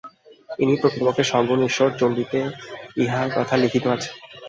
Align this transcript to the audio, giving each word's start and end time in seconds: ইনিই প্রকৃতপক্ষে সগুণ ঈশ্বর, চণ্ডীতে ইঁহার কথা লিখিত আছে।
ইনিই 0.59 0.79
প্রকৃতপক্ষে 0.81 1.23
সগুণ 1.23 1.59
ঈশ্বর, 1.69 1.89
চণ্ডীতে 1.99 2.39
ইঁহার 2.97 3.27
কথা 3.37 3.55
লিখিত 3.57 3.85
আছে। 3.87 4.09